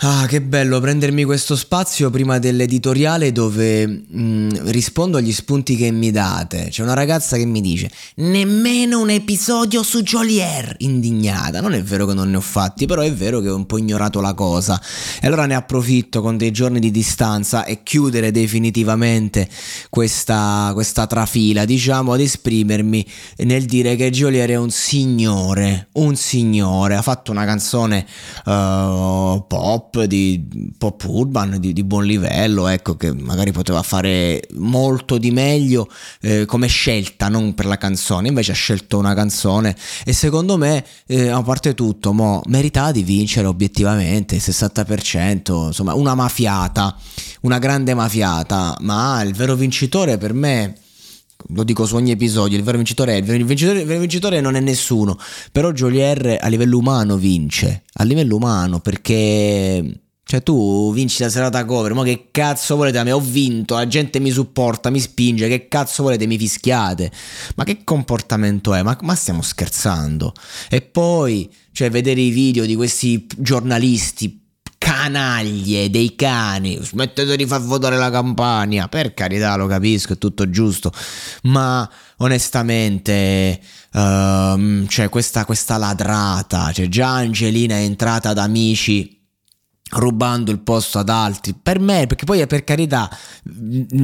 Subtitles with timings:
[0.00, 5.90] Ah, che bello prendermi questo spazio prima dell'editoriale dove mh, mm, rispondo agli spunti che
[5.90, 6.68] mi date.
[6.68, 11.62] C'è una ragazza che mi dice: Nemmeno un episodio su Jolier, indignata.
[11.62, 13.78] Non è vero che non ne ho fatti, però è vero che ho un po'
[13.78, 14.78] ignorato la cosa.
[15.18, 19.48] E allora ne approfitto con dei giorni di distanza e chiudere definitivamente
[19.88, 23.06] questa, questa trafila, diciamo, ad esprimermi
[23.38, 25.88] nel dire che Jolier è un signore.
[25.92, 26.96] Un signore.
[26.96, 28.04] Ha fatto una canzone
[28.44, 34.42] uh, pop pop, di pop urban di, di, buon livello, ecco, che magari poteva fare
[34.54, 35.88] molto di meglio
[36.20, 39.74] eh, come scelta, non per la canzone, invece ha scelto una canzone
[40.04, 45.94] e secondo me, eh, a parte tutto, mo, meritava di vincere obiettivamente, il 60%, insomma,
[45.94, 46.96] una mafiata,
[47.42, 50.74] una grande mafiata, ma il vero vincitore per me
[51.48, 54.60] lo dico su ogni episodio, il vero vincitore è il vincitore, il vincitore non è
[54.60, 55.18] nessuno,
[55.52, 61.64] però Jolier a livello umano vince, a livello umano perché cioè tu vinci la serata
[61.64, 63.00] cover, ma che cazzo volete?
[63.04, 66.26] Me ho vinto, la gente mi supporta, mi spinge, che cazzo volete?
[66.26, 67.12] Mi fischiate.
[67.54, 68.82] Ma che comportamento è?
[68.82, 70.32] Ma, ma stiamo scherzando?
[70.68, 74.45] E poi, cioè, vedere i video di questi giornalisti
[75.06, 80.50] canaglie dei cani, smettete di far votare la campagna, per carità lo capisco, è tutto
[80.50, 80.92] giusto,
[81.42, 81.88] ma
[82.18, 83.60] onestamente
[83.92, 89.15] uh, cioè questa, questa ladrata, cioè già Angelina è entrata ad amici
[89.88, 91.54] rubando il posto ad altri.
[91.60, 93.08] Per me perché poi è per carità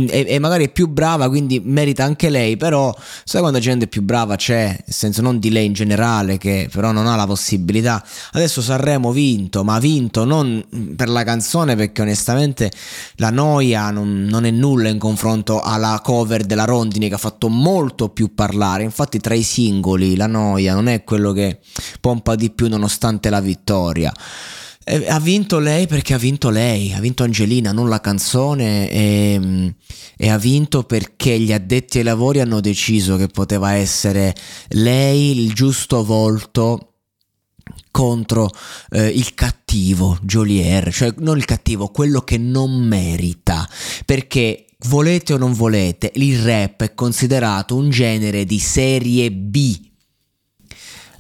[0.06, 2.94] e, magari è più brava quindi merita anche lei però
[3.24, 4.66] sai quando gente più brava c'è?
[4.66, 8.04] Nel senso non di lei in generale che però non ha la possibilità.
[8.32, 10.64] Adesso Sanremo vinto ma vinto non
[10.96, 12.70] per la canzone perché onestamente
[13.16, 17.48] la noia non, non è nulla in confronto alla cover della Rondini che ha fatto
[17.48, 18.84] molto più parlare.
[18.84, 21.58] Infatti tra i singoli la noia non è quello che
[22.00, 24.12] pompa di più nonostante la vittoria
[24.84, 29.74] eh, ha vinto lei perché ha vinto lei, ha vinto Angelina, non la canzone e,
[30.16, 34.34] e, ha vinto perché gli addetti ai lavori hanno deciso che poteva essere
[34.70, 36.94] lei il giusto volto
[37.90, 38.50] contro
[38.90, 43.68] eh, il cattivo Jolier, cioè non il cattivo, quello che non merita,
[44.04, 49.90] perché volete o non volete, il rap è considerato un genere di serie B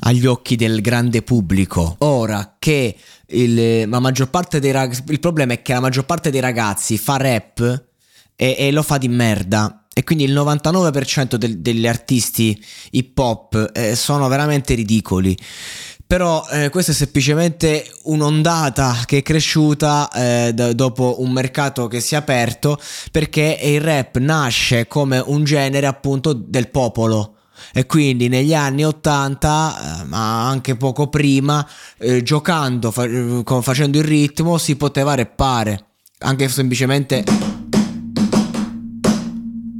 [0.04, 1.96] agli occhi del grande pubblico.
[1.98, 2.96] Ora che
[3.26, 6.98] il, la maggior parte dei ragazzi, il problema è che la maggior parte dei ragazzi
[6.98, 7.84] fa rap
[8.36, 9.86] e, e lo fa di merda.
[9.94, 12.58] E quindi il 99% del, degli artisti
[12.92, 15.36] hip hop eh, sono veramente ridicoli.
[16.06, 22.00] Però eh, questa è semplicemente un'ondata che è cresciuta eh, d- dopo un mercato che
[22.00, 22.78] si è aperto
[23.10, 27.36] perché il rap nasce come un genere appunto del popolo
[27.72, 31.66] e quindi negli anni 80 eh, ma anche poco prima
[31.98, 33.08] eh, giocando fa-
[33.60, 35.86] facendo il ritmo si poteva reppare
[36.18, 37.24] anche semplicemente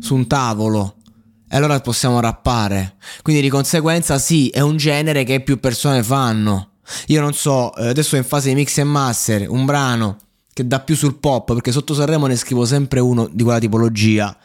[0.00, 0.97] su un tavolo.
[1.49, 2.97] E allora possiamo rappare.
[3.22, 6.71] Quindi di conseguenza sì è un genere che più persone fanno.
[7.09, 10.19] Io non so eh, adesso in fase di mix e master un brano
[10.53, 14.37] che dà più sul pop perché sotto Sanremo ne scrivo sempre uno di quella tipologia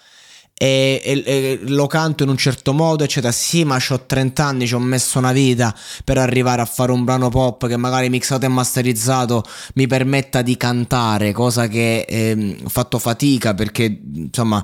[0.59, 3.31] e, e, e, lo canto in un certo modo, eccetera.
[3.31, 5.73] Sì, ma ho 30 anni, ci ho messo una vita
[6.03, 9.43] per arrivare a fare un brano pop che magari mixato e masterizzato
[9.75, 14.63] mi permetta di cantare, cosa che eh, ho fatto fatica perché insomma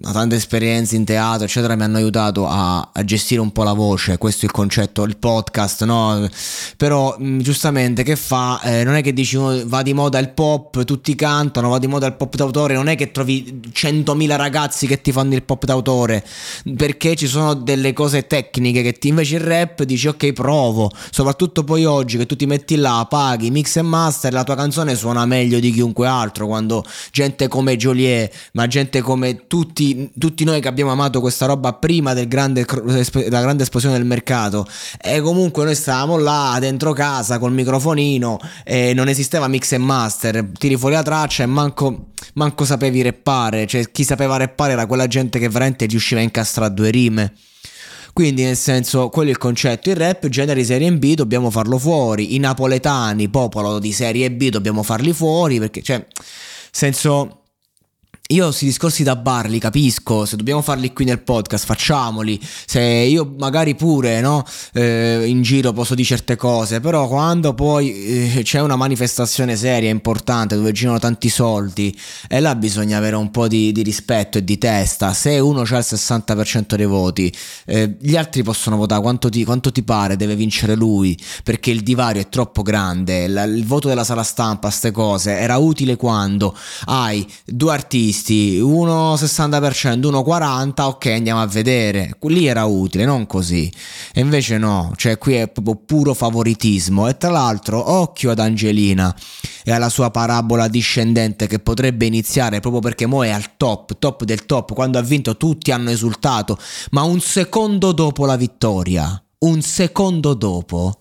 [0.00, 4.16] tante esperienze in teatro, eccetera, mi hanno aiutato a, a, gestire un po' la voce.
[4.16, 6.26] Questo è il concetto, il podcast, no?
[6.78, 8.60] Però giustamente che fa?
[8.62, 12.06] Eh, non è che dici va di moda il pop, tutti cantano, va di moda
[12.06, 15.64] il pop d'autore, non è che trovi 100.000 ragazzi che ti fanno fanno il pop
[15.64, 16.24] d'autore,
[16.76, 21.64] perché ci sono delle cose tecniche che ti invece il rap dici ok provo, soprattutto
[21.64, 25.26] poi oggi che tu ti metti là, paghi, mix e master, la tua canzone suona
[25.26, 30.68] meglio di chiunque altro, quando gente come Joliet, ma gente come tutti, tutti noi che
[30.68, 34.66] abbiamo amato questa roba prima del grande, della grande esplosione del mercato,
[35.00, 40.50] e comunque noi stavamo là dentro casa col microfonino e non esisteva mix e master,
[40.58, 45.06] tiri fuori la traccia e manco, manco sapevi reppare, cioè chi sapeva reppare era quella
[45.06, 47.34] gente che veramente riusciva a incastrare due rime.
[48.12, 49.90] Quindi, nel senso, quello è il concetto.
[49.90, 52.34] Il rap, generi serie B, dobbiamo farlo fuori.
[52.34, 55.58] I napoletani, popolo di serie B, dobbiamo farli fuori.
[55.58, 56.06] Perché, cioè,
[56.70, 57.42] senso
[58.28, 62.80] io questi discorsi da bar li capisco, se dobbiamo farli qui nel podcast facciamoli, se
[62.80, 68.42] io magari pure no, eh, in giro posso dire certe cose, però quando poi eh,
[68.42, 71.96] c'è una manifestazione seria, importante, dove girano tanti soldi,
[72.28, 75.76] e là bisogna avere un po' di, di rispetto e di testa, se uno ha
[75.76, 77.32] il 60% dei voti,
[77.64, 81.84] eh, gli altri possono votare quanto ti, quanto ti, pare, deve vincere lui, perché il
[81.84, 86.56] divario è troppo grande, la, il voto della sala stampa, queste cose, era utile quando
[86.86, 92.16] hai due artisti, visti, uno 60%, uno 40%, ok andiamo a vedere.
[92.22, 93.70] Lì era utile, non così.
[94.12, 97.08] E invece no, cioè qui è proprio puro favoritismo.
[97.08, 99.14] E tra l'altro, occhio ad Angelina
[99.64, 104.24] e alla sua parabola discendente che potrebbe iniziare proprio perché mo è al top, top
[104.24, 104.72] del top.
[104.72, 106.58] Quando ha vinto tutti hanno esultato,
[106.90, 111.00] ma un secondo dopo la vittoria, un secondo dopo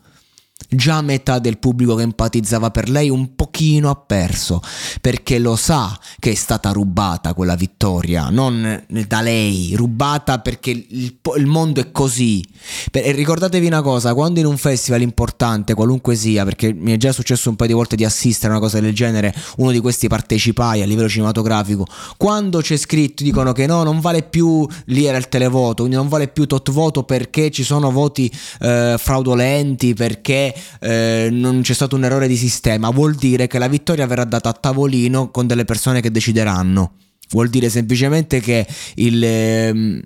[0.67, 4.61] Già metà del pubblico che empatizzava per lei un pochino ha perso,
[4.99, 11.17] perché lo sa che è stata rubata quella vittoria, non da lei, rubata perché il,
[11.37, 12.45] il mondo è così.
[12.91, 17.13] e ricordatevi una cosa, quando in un festival importante, qualunque sia, perché mi è già
[17.13, 20.09] successo un paio di volte di assistere a una cosa del genere, uno di questi
[20.09, 21.87] partecipai a livello cinematografico,
[22.17, 26.09] quando c'è scritto, dicono che no, non vale più, lì era il televoto, quindi non
[26.09, 28.29] vale più tot voto perché ci sono voti
[28.59, 33.67] eh, fraudolenti, perché eh, non c'è stato un errore di sistema, vuol dire che la
[33.67, 36.93] vittoria verrà data a tavolino con delle persone che decideranno.
[37.31, 39.99] Vuol dire semplicemente che il, ehm,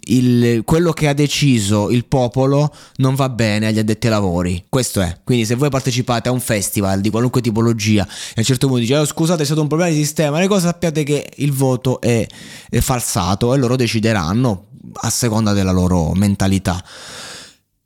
[0.00, 4.64] il, quello che ha deciso il popolo non va bene agli addetti ai lavori.
[4.68, 5.18] Questo è.
[5.24, 8.82] Quindi, se voi partecipate a un festival di qualunque tipologia e a un certo punto
[8.82, 12.02] dite: oh, Scusate, è stato un problema di sistema, le cose sappiate che il voto
[12.02, 12.26] è,
[12.68, 16.84] è falsato e loro decideranno a seconda della loro mentalità.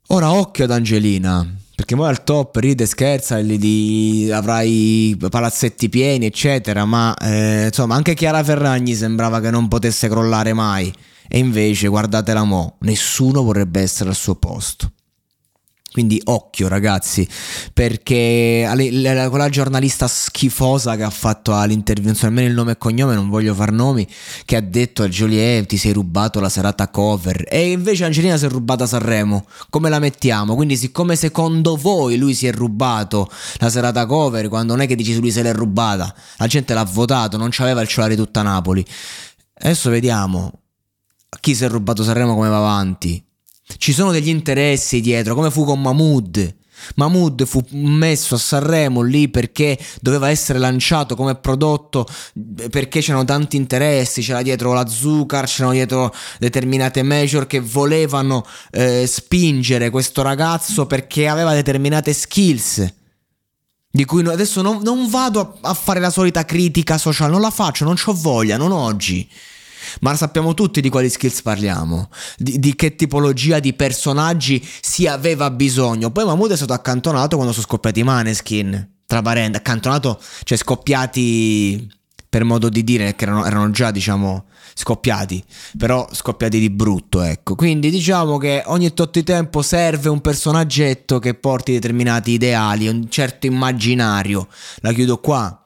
[0.07, 6.85] Ora, occhio ad Angelina perché poi al top ride, scherza, di, avrai palazzetti pieni, eccetera.
[6.85, 10.93] Ma eh, insomma, anche Chiara Ferragni sembrava che non potesse crollare mai.
[11.27, 14.92] E invece, guardatela mo', nessuno vorrebbe essere al suo posto.
[15.93, 17.27] Quindi occhio ragazzi,
[17.71, 18.67] perché
[19.29, 23.71] quella giornalista schifosa che ha fatto all'intervento, almeno il nome e cognome, non voglio far
[23.71, 24.07] nomi,
[24.43, 28.45] che ha detto a Joliet ti sei rubato la serata cover e invece Angelina si
[28.45, 29.45] è rubata Sanremo.
[29.69, 30.55] Come la mettiamo?
[30.55, 34.95] Quindi siccome secondo voi lui si è rubato la serata cover, quando non è che
[34.95, 38.83] dici lui se l'è rubata, la gente l'ha votato, non c'aveva il cellulare tutta Napoli.
[39.59, 40.51] Adesso vediamo
[41.39, 43.23] chi si è rubato Sanremo come va avanti.
[43.77, 46.55] Ci sono degli interessi dietro, come fu con Mahmood.
[46.95, 52.05] Mahmood fu messo a Sanremo lì perché doveva essere lanciato come prodotto
[52.69, 59.05] perché c'erano tanti interessi, c'era dietro la Zucar, c'erano dietro determinate major che volevano eh,
[59.07, 62.93] spingere questo ragazzo perché aveva determinate skills.
[63.95, 67.51] Di cui adesso non, non vado a, a fare la solita critica sociale, non la
[67.51, 69.29] faccio, non ho voglia, non oggi.
[70.01, 75.49] Ma sappiamo tutti di quali skills parliamo, di, di, che tipologia di personaggi si aveva
[75.49, 76.11] bisogno.
[76.11, 78.91] Poi Mahmood è stato accantonato quando sono scoppiati i Maneskin.
[79.05, 82.01] Tra parenti, accantonato, cioè scoppiati
[82.33, 85.43] per modo di dire, che erano, erano già, diciamo, scoppiati,
[85.77, 87.53] però scoppiati di brutto, ecco.
[87.53, 93.07] Quindi diciamo che ogni tot di tempo serve un personaggetto che porti determinati ideali, un
[93.07, 94.47] certo immaginario.
[94.77, 95.62] La chiudo qua.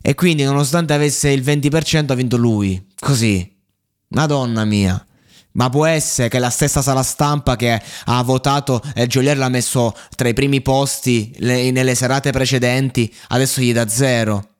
[0.00, 2.84] E quindi, nonostante avesse il 20%, ha vinto lui.
[2.98, 3.54] Così.
[4.08, 5.04] Madonna mia.
[5.52, 9.94] Ma può essere che la stessa sala stampa che ha votato e Jolier l'ha messo
[10.14, 14.56] tra i primi posti le, nelle serate precedenti, adesso gli dà zero.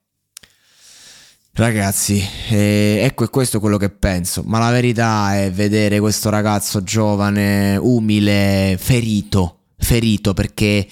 [1.53, 6.83] Ragazzi, eh, ecco è questo quello che penso, ma la verità è vedere questo ragazzo
[6.83, 10.87] giovane, umile, ferito, ferito perché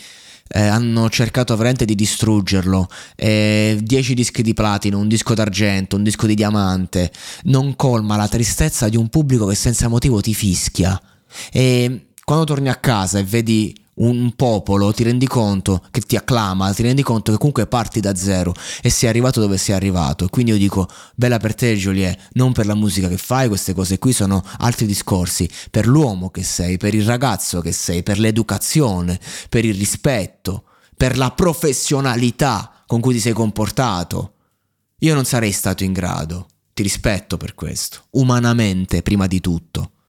[0.48, 2.88] eh, hanno cercato veramente di distruggerlo.
[3.16, 7.10] 10 eh, dischi di platino, un disco d'argento, un disco di diamante,
[7.44, 11.00] non colma la tristezza di un pubblico che senza motivo ti fischia.
[11.52, 16.72] E quando torni a casa e vedi un popolo, ti rendi conto che ti acclama,
[16.72, 20.28] ti rendi conto che comunque parti da zero e sei arrivato dove sei arrivato.
[20.28, 23.98] Quindi io dico, bella per te Joliet, non per la musica che fai, queste cose
[23.98, 29.18] qui sono altri discorsi, per l'uomo che sei, per il ragazzo che sei, per l'educazione,
[29.48, 30.64] per il rispetto,
[30.96, 34.32] per la professionalità con cui ti sei comportato.
[35.00, 39.90] Io non sarei stato in grado, ti rispetto per questo, umanamente prima di tutto.